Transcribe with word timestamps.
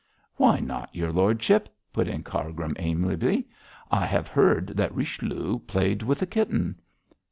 'Why 0.37 0.59
not, 0.59 0.95
your 0.95 1.11
lordship?' 1.13 1.69
put 1.93 2.07
in 2.07 2.23
Cargrim, 2.23 2.73
amiably. 2.79 3.45
'I 3.91 4.05
have 4.07 4.29
heard 4.29 4.69
that 4.69 4.95
Richelieu 4.95 5.59
played 5.59 6.01
with 6.01 6.23
a 6.23 6.25
kitten.' 6.25 6.79